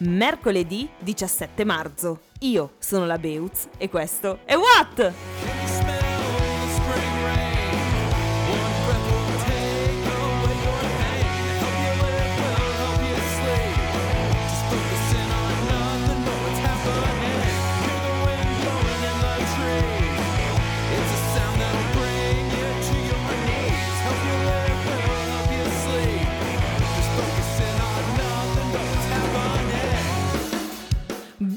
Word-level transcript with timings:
mercoledì 0.00 0.88
17 0.98 1.64
marzo. 1.64 2.20
Io 2.40 2.74
sono 2.78 3.06
la 3.06 3.18
Beutz 3.18 3.68
e 3.76 3.88
questo 3.88 4.40
è 4.44 4.54
What? 4.54 5.49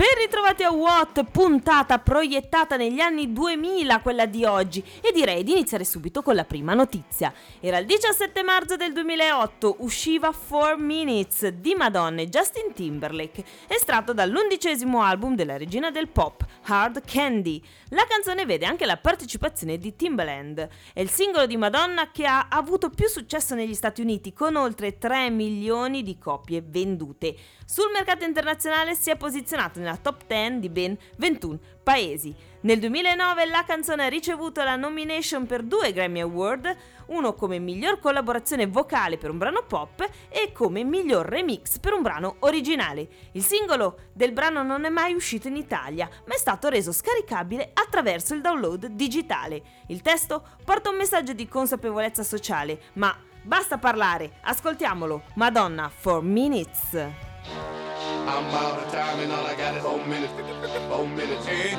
Ben 0.04 0.22
ritrovati 0.22 0.64
a 0.64 0.72
What, 0.74 1.24
puntata 1.32 1.98
proiettata 1.98 2.76
negli 2.76 3.00
anni 3.00 3.32
2000, 3.32 4.02
quella 4.02 4.26
di 4.26 4.44
oggi, 4.44 4.84
e 5.00 5.14
direi 5.14 5.46
di 5.46 5.52
iniziare 5.54 5.86
subito 5.86 6.22
con 6.22 6.36
la 6.36 6.44
prima 6.44 6.74
notizia. 6.74 7.34
Era 7.62 7.78
il 7.78 7.86
17 7.86 8.44
marzo 8.44 8.76
del 8.76 8.92
2008, 8.92 9.78
usciva 9.80 10.34
4 10.34 10.76
Minutes 10.78 11.48
di 11.48 11.74
Madonna 11.74 12.20
e 12.20 12.28
Justin 12.28 12.74
Timberlake, 12.74 13.46
estratto 13.68 14.14
dall'undicesimo 14.14 15.02
album 15.02 15.36
della 15.36 15.56
regina 15.56 15.90
del 15.90 16.10
pop, 16.10 16.46
Hard 16.66 17.06
Candy. 17.06 17.64
La 17.92 18.06
canzone 18.06 18.46
vede 18.46 18.66
anche 18.66 18.86
la 18.86 18.98
partecipazione 18.98 19.78
di 19.78 19.96
Timbaland. 19.96 20.68
È 20.92 21.00
il 21.00 21.10
singolo 21.10 21.46
di 21.46 21.56
Madonna 21.56 22.12
che 22.12 22.26
ha 22.26 22.48
avuto 22.50 22.90
più 22.90 23.08
successo 23.08 23.56
negli 23.56 23.74
Stati 23.74 24.02
Uniti, 24.02 24.34
con 24.34 24.58
oltre 24.58 24.98
3 24.98 25.30
milioni 25.30 26.04
di 26.04 26.18
copie 26.18 26.62
vendute. 26.62 27.36
Sul 27.66 27.90
mercato 27.94 28.26
internazionale 28.26 28.96
si 28.96 29.10
è 29.10 29.16
posizionato 29.16 29.80
nella 29.80 29.92
top 29.98 30.24
10 30.28 30.60
di 30.60 30.70
ben 30.70 30.98
21 31.18 31.60
paesi. 31.84 32.34
Nel 32.62 32.80
2009 32.80 33.46
la 33.46 33.66
canzone 33.66 34.06
ha 34.06 34.10
ricevuto 34.10 34.64
la 34.64 34.78
nomination 34.78 35.46
per 35.46 35.64
due 35.64 35.92
Grammy 35.92 36.22
Award, 36.22 36.76
uno 37.08 37.34
come 37.34 37.60
miglior 37.60 38.00
collaborazione 38.00 38.68
vocale 38.68 39.18
per 39.18 39.30
un 39.30 39.38
brano 39.38 39.64
pop 39.68 40.08
e 40.30 40.54
come 40.54 40.84
miglior 40.86 41.26
remix 41.26 41.78
per 41.80 41.92
un 41.92 42.02
brano 42.02 42.38
originale. 42.40 43.08
Il 43.34 43.44
singolo 43.44 43.98
del 44.14 44.32
brano 44.32 44.64
non 44.64 44.86
è 44.86 44.90
mai 44.90 45.14
uscito 45.14 45.50
in 45.50 45.58
Italia, 45.58 46.10
ma 46.26 46.34
è 46.34 46.38
stato 46.38 46.70
reso 46.70 46.94
scaricabile 46.94 47.72
attraverso 47.74 48.34
il 48.34 48.42
download 48.42 48.86
digitale. 48.88 49.62
Il 49.88 50.02
testo 50.02 50.46
porta 50.64 50.90
un 50.90 50.96
messaggio 50.96 51.34
di 51.34 51.48
consapevolezza 51.50 52.24
sociale, 52.24 52.80
ma 52.94 53.14
basta 53.42 53.78
parlare, 53.78 54.40
ascoltiamolo. 54.42 55.24
Madonna, 55.36 55.92
4 56.02 56.22
Minutes. 56.22 57.93
I'm 58.26 58.46
out 58.56 58.80
of 58.80 58.90
time 58.90 59.20
and 59.20 59.32
all 59.34 59.46
I 59.46 59.54
got 59.56 59.76
is 59.76 59.84
four 59.84 60.06
minutes. 60.06 60.32
Four 60.88 61.08
minutes, 61.08 61.46
eh? 61.46 61.76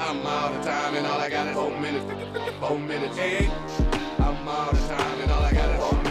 I'm 0.00 0.26
out 0.26 0.52
of 0.52 0.64
time 0.64 0.96
and 0.96 1.06
all 1.06 1.20
I 1.20 1.30
got 1.30 1.46
is 1.46 1.54
four 1.54 1.70
minutes. 1.70 2.04
Four 2.58 2.78
minutes, 2.78 3.16
eh? 3.18 3.48
I'm 4.18 4.48
out 4.48 4.72
of 4.72 4.88
time 4.88 5.20
and 5.20 5.30
all 5.30 5.42
I 5.42 5.52
got 5.52 5.70
is 5.70 5.80
four 5.80 5.92
minutes. 5.92 6.09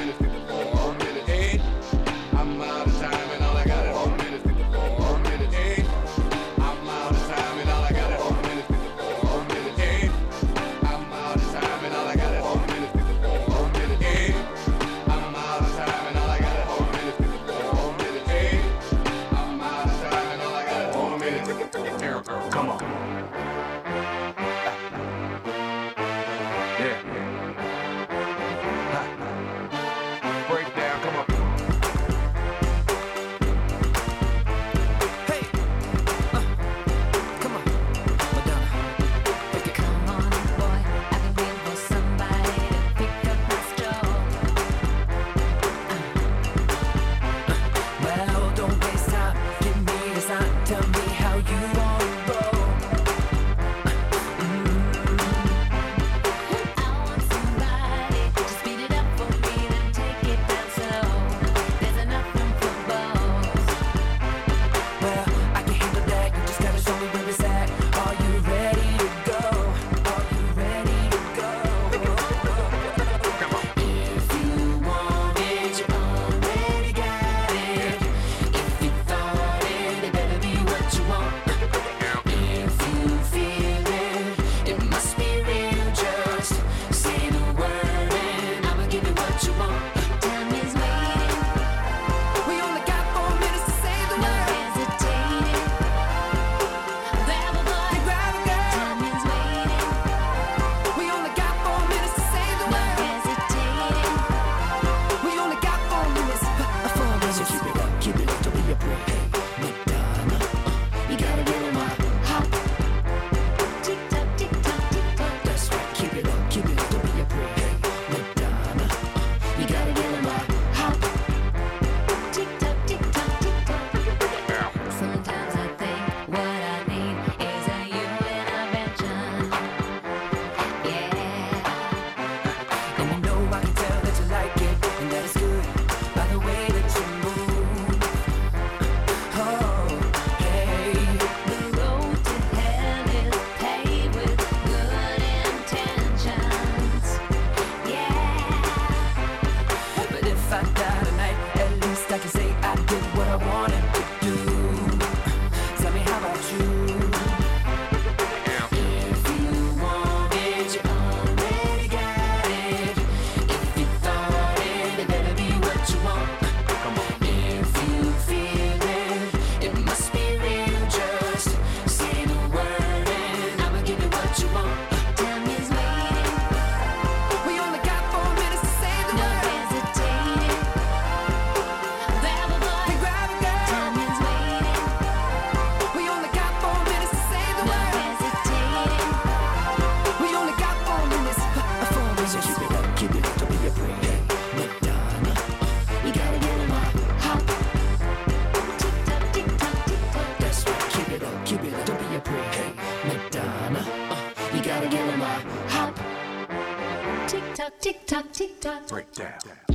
E 209.19 209.68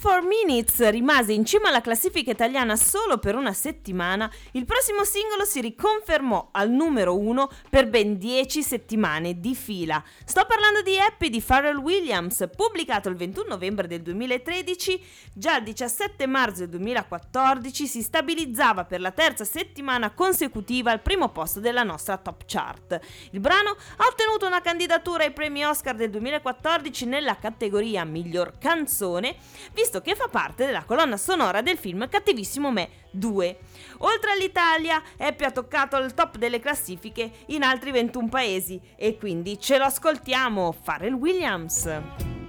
4 0.00 0.22
Minutes 0.22 0.88
rimase 0.88 1.34
in 1.34 1.44
cima 1.44 1.68
alla 1.68 1.82
classifica 1.82 2.30
italiana 2.30 2.74
solo 2.74 3.18
per 3.18 3.34
una 3.34 3.52
settimana, 3.52 4.32
il 4.52 4.64
prossimo 4.64 5.04
singolo 5.04 5.44
si 5.44 5.60
riconfermò 5.60 6.48
al 6.52 6.70
numero 6.70 7.18
1 7.18 7.50
per 7.68 7.86
ben 7.86 8.16
10 8.16 8.62
settimane 8.62 9.40
di 9.40 9.54
fila. 9.54 10.02
Sto 10.24 10.46
parlando 10.48 10.80
di 10.80 10.98
Happy 10.98 11.28
di 11.28 11.42
Pharrell 11.42 11.76
Williams, 11.76 12.48
pubblicato 12.56 13.10
il 13.10 13.16
21 13.16 13.46
novembre 13.46 13.86
del 13.86 14.00
2013, 14.00 15.04
già 15.34 15.58
il 15.58 15.64
17 15.64 16.26
marzo 16.26 16.60
del 16.60 16.70
2014 16.70 17.86
si 17.86 18.00
stabilizzava 18.00 18.86
per 18.86 19.02
la 19.02 19.10
terza 19.10 19.44
settimana 19.44 20.12
consecutiva 20.12 20.92
al 20.92 21.02
primo 21.02 21.28
posto 21.28 21.60
della 21.60 21.82
nostra 21.82 22.16
top 22.16 22.44
chart. 22.46 22.98
Il 23.32 23.40
brano 23.40 23.76
ha 23.96 24.06
ottenuto 24.10 24.46
una 24.46 24.62
candidatura 24.62 25.24
ai 25.24 25.32
premi 25.32 25.62
Oscar 25.62 25.94
del 25.94 26.08
2014 26.08 27.04
nella 27.04 27.36
categoria 27.36 28.02
miglior 28.04 28.56
canzone 28.58 29.36
visto 29.72 29.89
che 29.98 30.14
fa 30.14 30.28
parte 30.28 30.66
della 30.66 30.84
colonna 30.84 31.16
sonora 31.16 31.62
del 31.62 31.76
film 31.76 32.08
Cattivissimo 32.08 32.70
Me 32.70 32.88
2. 33.10 33.58
Oltre 33.98 34.30
all'Italia, 34.30 35.02
Happy 35.18 35.44
ha 35.44 35.50
toccato 35.50 35.96
il 35.96 36.14
top 36.14 36.36
delle 36.36 36.60
classifiche 36.60 37.30
in 37.46 37.64
altri 37.64 37.90
21 37.90 38.28
paesi 38.28 38.80
e 38.94 39.18
quindi 39.18 39.58
ce 39.58 39.78
lo 39.78 39.84
ascoltiamo, 39.84 40.76
Pharrell 40.84 41.14
Williams. 41.14 42.39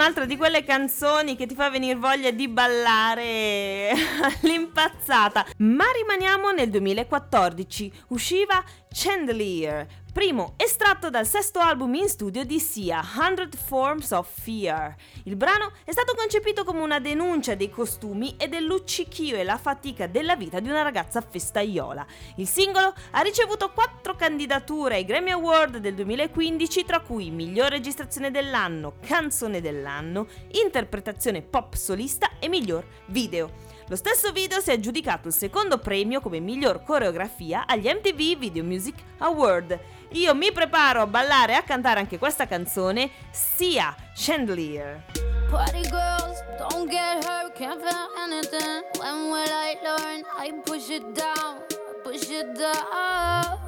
Un'altra 0.00 0.24
di 0.24 0.38
quelle 0.38 0.64
canzoni 0.64 1.36
che 1.36 1.44
ti 1.44 1.54
fa 1.54 1.68
venire 1.68 1.94
voglia 1.94 2.30
di 2.30 2.48
ballare 2.48 3.90
all'impazzata. 4.40 5.44
Ma 5.58 5.84
rimaniamo 5.94 6.52
nel 6.52 6.70
2014. 6.70 7.92
Usciva 8.08 8.64
Chandelier, 8.90 9.86
primo 10.12 10.54
estratto 10.56 11.08
dal 11.08 11.26
sesto 11.26 11.60
album 11.60 11.94
in 11.94 12.08
studio 12.08 12.44
di 12.44 12.58
Sia, 12.58 13.02
100 13.02 13.56
Forms 13.56 14.10
of 14.10 14.28
Fear. 14.42 14.94
Il 15.24 15.36
brano 15.36 15.72
è 15.84 15.92
stato 15.92 16.14
concepito 16.16 16.64
come 16.64 16.80
una 16.80 16.98
denuncia 16.98 17.54
dei 17.54 17.70
costumi 17.70 18.34
e 18.36 18.48
del 18.48 18.64
luccichio 18.64 19.36
e 19.36 19.44
la 19.44 19.56
fatica 19.56 20.06
della 20.06 20.36
vita 20.36 20.58
di 20.58 20.68
una 20.68 20.82
ragazza 20.82 21.20
festaiola. 21.20 22.04
Il 22.36 22.48
singolo 22.48 22.92
ha 23.12 23.20
ricevuto 23.20 23.70
quattro 23.70 24.16
candidature 24.16 24.96
ai 24.96 25.04
Grammy 25.04 25.30
Award 25.30 25.78
del 25.78 25.94
2015, 25.94 26.84
tra 26.84 27.00
cui 27.00 27.30
miglior 27.30 27.70
registrazione 27.70 28.30
dell'anno, 28.30 28.94
canzone 29.06 29.60
dell'anno, 29.60 30.26
interpretazione 30.52 31.42
pop 31.42 31.74
solista 31.74 32.38
e 32.40 32.48
miglior 32.48 32.84
video. 33.06 33.68
Lo 33.90 33.96
stesso 33.96 34.30
video 34.30 34.60
si 34.60 34.70
è 34.70 34.74
aggiudicato 34.74 35.26
il 35.26 35.34
secondo 35.34 35.78
premio 35.78 36.20
come 36.20 36.38
miglior 36.38 36.84
coreografia 36.84 37.66
agli 37.66 37.88
MTV 37.88 38.38
Video 38.38 38.62
Music 38.62 38.94
Award. 39.18 39.78
Io 40.12 40.34
mi 40.34 40.50
preparo 40.50 41.02
a 41.02 41.06
ballare 41.06 41.52
e 41.52 41.56
a 41.56 41.62
cantare 41.62 42.00
anche 42.00 42.18
questa 42.18 42.46
canzone, 42.46 43.10
sia 43.30 43.94
Chandelier. 44.12 45.04
Party 45.48 45.82
girls, 45.88 46.42
don't 46.58 46.90
get 46.90 47.24
hurt, 47.24 47.54
can't 47.54 47.80
feel 47.80 48.08
anything. 48.18 48.82
When 48.98 49.30
will 49.30 49.48
I 49.48 49.78
learn? 49.82 50.24
I 50.36 50.52
push 50.64 50.90
it 50.90 51.12
down, 51.14 51.62
push 52.02 52.28
it 52.28 52.58
down. 52.58 53.58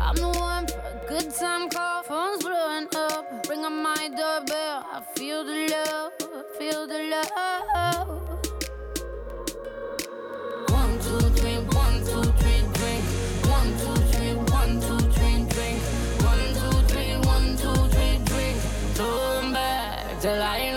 I'm 0.00 0.14
the 0.16 0.38
one 0.38 0.66
for 0.66 0.78
a 0.78 1.06
good 1.08 1.34
time 1.34 1.70
call, 1.70 2.02
phone's 2.02 2.44
blowing 2.44 2.88
up. 2.94 3.46
Ring 3.48 3.64
on 3.64 3.82
my 3.82 4.08
doorbell, 4.08 4.84
I 4.92 5.02
feel 5.16 5.44
the 5.44 5.66
love, 5.70 6.12
feel 6.58 6.86
the 6.86 7.08
love. 7.10 8.25
Till 20.26 20.42
I 20.42 20.75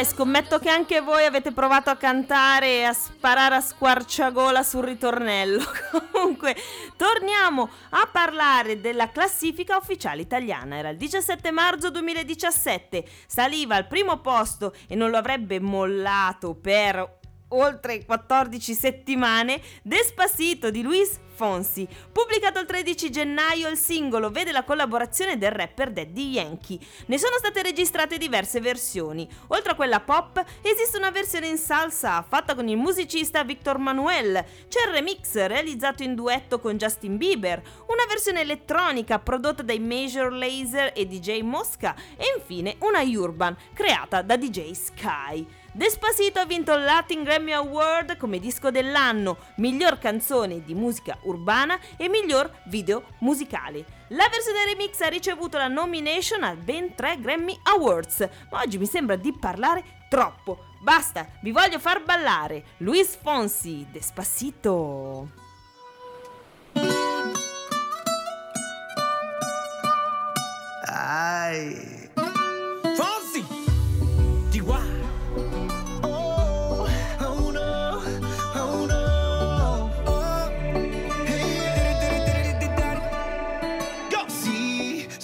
Dai, 0.00 0.08
scommetto 0.08 0.58
che 0.58 0.70
anche 0.70 1.02
voi 1.02 1.26
avete 1.26 1.52
provato 1.52 1.90
a 1.90 1.96
cantare 1.96 2.78
e 2.78 2.84
a 2.84 2.94
sparare 2.94 3.56
a 3.56 3.60
squarciagola 3.60 4.62
sul 4.62 4.82
ritornello. 4.82 5.62
Comunque, 6.10 6.56
torniamo 6.96 7.68
a 7.90 8.08
parlare 8.10 8.80
della 8.80 9.10
classifica 9.10 9.76
ufficiale 9.76 10.22
italiana. 10.22 10.76
Era 10.76 10.88
il 10.88 10.96
17 10.96 11.50
marzo 11.50 11.90
2017, 11.90 13.04
saliva 13.26 13.74
al 13.74 13.88
primo 13.88 14.20
posto 14.20 14.72
e 14.88 14.94
non 14.94 15.10
lo 15.10 15.18
avrebbe 15.18 15.60
mollato 15.60 16.54
per 16.54 17.18
oltre 17.50 18.04
14 18.04 18.74
settimane, 18.74 19.60
Despacito 19.82 20.70
di 20.70 20.82
Luis 20.82 21.18
Fonsi. 21.40 21.88
Pubblicato 22.12 22.58
il 22.58 22.66
13 22.66 23.10
gennaio, 23.10 23.68
il 23.68 23.78
singolo 23.78 24.30
vede 24.30 24.52
la 24.52 24.62
collaborazione 24.62 25.38
del 25.38 25.50
rapper 25.50 25.90
Daddy 25.90 26.32
Yankee. 26.32 26.78
Ne 27.06 27.16
sono 27.16 27.36
state 27.38 27.62
registrate 27.62 28.18
diverse 28.18 28.60
versioni. 28.60 29.26
Oltre 29.48 29.72
a 29.72 29.74
quella 29.74 30.00
pop, 30.00 30.44
esiste 30.60 30.98
una 30.98 31.10
versione 31.10 31.48
in 31.48 31.56
salsa 31.56 32.22
fatta 32.28 32.54
con 32.54 32.68
il 32.68 32.76
musicista 32.76 33.42
Victor 33.42 33.78
Manuel. 33.78 34.44
C'è 34.68 34.86
il 34.86 34.92
remix 34.92 35.34
realizzato 35.46 36.02
in 36.02 36.14
duetto 36.14 36.60
con 36.60 36.76
Justin 36.76 37.16
Bieber, 37.16 37.62
una 37.86 38.04
versione 38.06 38.42
elettronica 38.42 39.18
prodotta 39.18 39.62
dai 39.62 39.78
Major 39.78 40.30
Laser 40.30 40.92
e 40.94 41.06
DJ 41.06 41.40
Mosca 41.40 41.94
e 42.18 42.34
infine 42.36 42.76
una 42.80 43.00
urban 43.00 43.56
creata 43.72 44.20
da 44.20 44.36
DJ 44.36 44.72
Sky. 44.72 45.46
Despacito 45.72 46.40
ha 46.40 46.44
vinto 46.44 46.72
il 46.72 46.82
Latin 46.82 47.22
Grammy 47.22 47.52
Award 47.52 48.16
come 48.16 48.40
disco 48.40 48.72
dell'anno, 48.72 49.36
miglior 49.56 49.98
canzone 49.98 50.64
di 50.64 50.74
musica 50.74 51.16
urbana 51.22 51.78
e 51.96 52.08
miglior 52.08 52.50
video 52.66 53.04
musicale. 53.18 53.84
La 54.08 54.28
versione 54.28 54.64
remix 54.64 55.00
ha 55.00 55.06
ricevuto 55.06 55.58
la 55.58 55.68
nomination 55.68 56.42
a 56.42 56.56
ben 56.56 56.96
3 56.96 57.20
Grammy 57.20 57.56
Awards, 57.62 58.28
ma 58.50 58.62
oggi 58.62 58.78
mi 58.78 58.86
sembra 58.86 59.14
di 59.14 59.32
parlare 59.32 59.84
troppo. 60.08 60.64
Basta, 60.80 61.28
vi 61.42 61.52
voglio 61.52 61.78
far 61.78 62.02
ballare. 62.02 62.64
Luis 62.78 63.16
Fonsi, 63.16 63.86
Despacito. 63.92 65.28
Ai. 70.84 71.89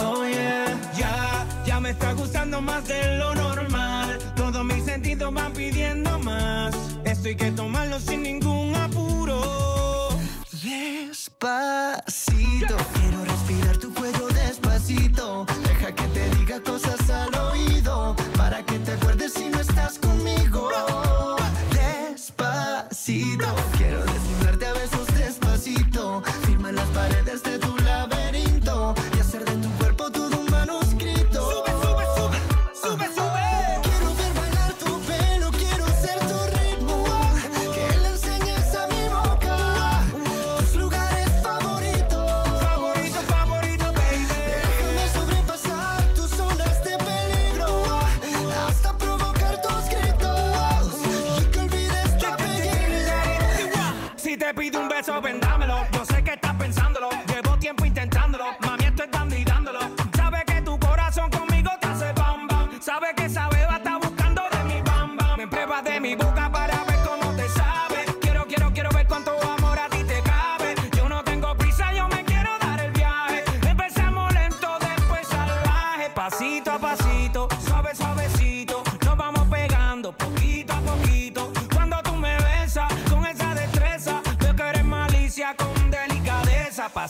Oh 0.00 0.24
yeah, 0.24 0.78
ya, 0.96 1.46
ya 1.66 1.80
me 1.80 1.90
está 1.90 2.12
gustando 2.12 2.60
más 2.60 2.86
de 2.86 3.18
lo 3.18 3.34
normal. 3.34 4.18
Todos 4.36 4.64
mis 4.64 4.84
sentidos 4.84 5.34
van 5.34 5.52
pidiendo 5.52 6.18
más. 6.20 6.74
Esto 7.04 7.28
hay 7.28 7.36
que 7.36 7.50
tomarlo 7.50 7.98
sin 7.98 8.22
ningún 8.22 8.74
apuro. 8.76 10.08
Despacito, 10.62 11.46
quiero 12.94 13.27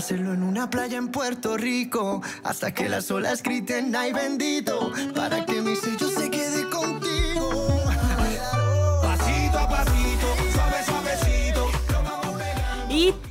hacerlo 0.00 0.32
en 0.32 0.42
una 0.42 0.70
playa 0.70 0.96
en 0.96 1.08
Puerto 1.08 1.58
Rico. 1.58 2.22
Hasta 2.42 2.72
que 2.72 2.88
las 2.88 3.10
olas 3.10 3.42
griten 3.42 3.94
ay 3.94 4.12
bendito 4.12 4.92
para 5.14 5.44
que 5.44 5.60
mi 5.60 5.76
sello 5.76 6.08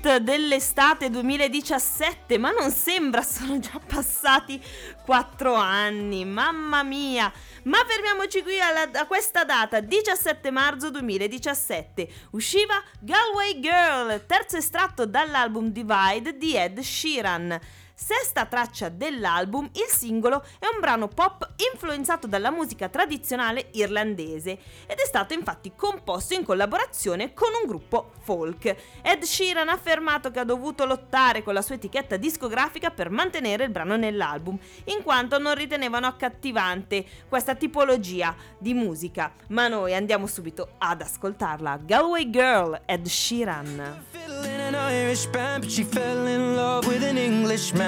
Hit 0.01 0.17
dell'estate 0.19 1.09
2017, 1.09 2.37
ma 2.37 2.51
non 2.51 2.71
sembra, 2.71 3.21
sono 3.21 3.59
già 3.59 3.81
passati 3.85 4.61
4 5.03 5.53
anni, 5.53 6.23
mamma 6.23 6.83
mia! 6.83 7.29
Ma 7.63 7.79
fermiamoci 7.85 8.41
qui 8.41 8.61
alla- 8.61 8.89
a 8.93 9.05
questa 9.05 9.43
data, 9.43 9.81
17 9.81 10.51
marzo 10.51 10.89
2017, 10.89 12.07
usciva 12.31 12.81
Galway 13.01 13.59
Girl, 13.59 14.25
terzo 14.25 14.55
estratto 14.55 15.05
dall'album 15.05 15.69
Divide 15.69 16.37
di 16.37 16.55
Ed 16.55 16.79
Sheeran. 16.79 17.59
Sesta 18.01 18.45
traccia 18.45 18.87
dell'album, 18.87 19.69
il 19.73 19.89
singolo 19.89 20.41
è 20.57 20.67
un 20.73 20.79
brano 20.79 21.09
pop 21.09 21.55
influenzato 21.73 22.27
dalla 22.27 22.49
musica 22.49 22.87
tradizionale 22.87 23.67
irlandese 23.73 24.51
ed 24.87 24.97
è 24.97 25.05
stato 25.05 25.33
infatti 25.33 25.73
composto 25.75 26.33
in 26.33 26.45
collaborazione 26.45 27.33
con 27.33 27.49
un 27.61 27.67
gruppo 27.67 28.13
folk. 28.21 28.73
Ed 29.01 29.23
Sheeran 29.23 29.67
ha 29.67 29.73
affermato 29.73 30.31
che 30.31 30.39
ha 30.39 30.45
dovuto 30.45 30.85
lottare 30.85 31.43
con 31.43 31.53
la 31.53 31.61
sua 31.61 31.75
etichetta 31.75 32.15
discografica 32.15 32.89
per 32.89 33.09
mantenere 33.09 33.65
il 33.65 33.69
brano 33.69 33.97
nell'album, 33.97 34.57
in 34.85 35.03
quanto 35.03 35.37
non 35.37 35.55
ritenevano 35.55 36.07
accattivante 36.07 37.05
questa 37.27 37.55
tipologia 37.55 38.33
di 38.57 38.73
musica. 38.73 39.33
Ma 39.47 39.67
noi 39.67 39.93
andiamo 39.93 40.25
subito 40.25 40.75
ad 40.77 41.01
ascoltarla. 41.01 41.81
Galway 41.83 42.29
Girl, 42.29 42.79
Ed 42.85 43.07
Sheeran. 43.07 44.05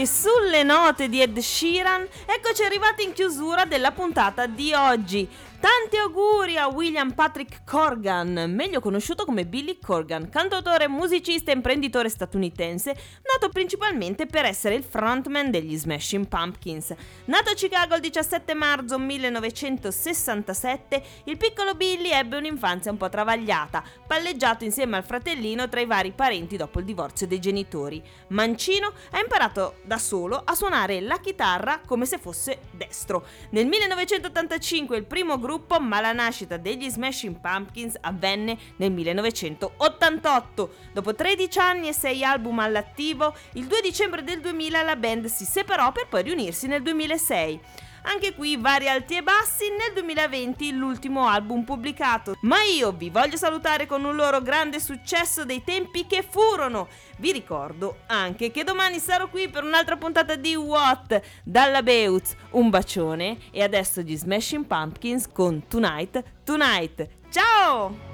E 0.00 0.06
sulle 0.06 0.62
note 0.62 1.10
di 1.10 1.20
Ed 1.20 1.38
Sheeran, 1.38 2.08
eccoci 2.24 2.62
arrivati 2.62 3.04
in 3.04 3.12
chiusura 3.12 3.66
della 3.66 3.90
puntata 3.90 4.46
di 4.46 4.72
oggi. 4.72 5.28
Tanti 5.60 5.98
auguri 5.98 6.56
a 6.56 6.68
William 6.68 7.12
Patrick 7.12 7.64
Corgan, 7.66 8.46
meglio 8.48 8.80
conosciuto 8.80 9.26
come 9.26 9.44
Billy 9.44 9.78
Corgan, 9.78 10.30
cantautore, 10.30 10.88
musicista 10.88 11.50
e 11.50 11.54
imprenditore 11.54 12.08
statunitense, 12.08 12.96
noto 13.30 13.50
principalmente 13.50 14.24
per 14.24 14.46
essere 14.46 14.74
il 14.74 14.84
frontman 14.84 15.50
degli 15.50 15.76
Smashing 15.76 16.28
Pumpkins. 16.28 16.94
Nato 17.26 17.50
a 17.50 17.54
Chicago 17.54 17.96
il 17.96 18.00
17 18.00 18.54
marzo 18.54 18.98
1967, 18.98 21.02
il 21.24 21.36
piccolo 21.36 21.74
Billy 21.74 22.08
ebbe 22.08 22.38
un'infanzia 22.38 22.90
un 22.90 22.96
po' 22.96 23.10
travagliata, 23.10 23.84
palleggiato 24.06 24.64
insieme 24.64 24.96
al 24.96 25.04
fratellino 25.04 25.68
tra 25.68 25.80
i 25.80 25.86
vari 25.86 26.12
parenti 26.12 26.56
dopo 26.56 26.78
il 26.78 26.86
divorzio 26.86 27.26
dei 27.26 27.38
genitori. 27.38 28.02
Mancino 28.28 28.94
ha 29.10 29.20
imparato 29.20 29.74
da 29.84 29.98
solo 29.98 30.40
a 30.42 30.54
suonare 30.54 31.02
la 31.02 31.20
chitarra 31.20 31.82
come 31.84 32.06
se 32.06 32.16
fosse 32.16 32.60
destro. 32.70 33.26
Nel 33.50 33.66
1985 33.66 34.96
il 34.96 35.04
primo 35.04 35.38
gruppo, 35.50 35.80
ma 35.80 36.00
la 36.00 36.12
nascita 36.12 36.56
degli 36.58 36.88
Smashing 36.88 37.40
Pumpkins 37.40 37.96
avvenne 38.02 38.56
nel 38.76 38.92
1988. 38.92 40.74
Dopo 40.92 41.12
13 41.12 41.58
anni 41.58 41.88
e 41.88 41.92
6 41.92 42.22
album 42.22 42.60
all'attivo, 42.60 43.34
il 43.54 43.66
2 43.66 43.80
dicembre 43.80 44.22
del 44.22 44.40
2000 44.40 44.82
la 44.82 44.94
band 44.94 45.26
si 45.26 45.44
separò 45.44 45.90
per 45.90 46.06
poi 46.06 46.22
riunirsi 46.22 46.68
nel 46.68 46.82
2006. 46.82 47.88
Anche 48.02 48.34
qui 48.34 48.56
vari 48.56 48.88
alti 48.88 49.16
e 49.16 49.22
bassi, 49.22 49.64
nel 49.70 49.92
2020 49.94 50.72
l'ultimo 50.72 51.26
album 51.26 51.64
pubblicato. 51.64 52.36
Ma 52.42 52.62
io 52.62 52.92
vi 52.92 53.10
voglio 53.10 53.36
salutare 53.36 53.86
con 53.86 54.04
un 54.04 54.14
loro 54.14 54.40
grande 54.40 54.80
successo 54.80 55.44
dei 55.44 55.62
tempi 55.64 56.06
che 56.06 56.24
furono. 56.28 56.88
Vi 57.18 57.32
ricordo 57.32 57.98
anche 58.06 58.50
che 58.50 58.64
domani 58.64 58.98
sarò 58.98 59.28
qui 59.28 59.48
per 59.48 59.64
un'altra 59.64 59.96
puntata 59.96 60.36
di 60.36 60.54
What 60.54 61.20
dalla 61.44 61.82
Beutz. 61.82 62.34
Un 62.50 62.70
bacione 62.70 63.38
e 63.50 63.62
adesso 63.62 64.00
gli 64.00 64.16
Smashing 64.16 64.64
Pumpkins 64.66 65.28
con 65.30 65.66
Tonight 65.68 66.22
Tonight. 66.44 67.08
Ciao! 67.30 68.09